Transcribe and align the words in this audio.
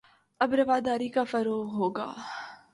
اب 0.41 0.53
رواداری 0.53 1.09
کا 1.09 1.23
فروغ 1.23 1.65
ہو 1.73 1.89
گا 1.89 2.11